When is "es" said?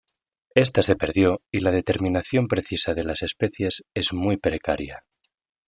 3.93-4.13